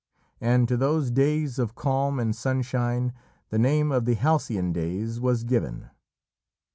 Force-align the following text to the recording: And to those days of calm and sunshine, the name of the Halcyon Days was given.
And 0.41 0.67
to 0.67 0.77
those 0.77 1.11
days 1.11 1.59
of 1.59 1.75
calm 1.75 2.19
and 2.19 2.35
sunshine, 2.35 3.13
the 3.51 3.59
name 3.59 3.91
of 3.91 4.05
the 4.05 4.15
Halcyon 4.15 4.73
Days 4.73 5.19
was 5.19 5.43
given. 5.43 5.91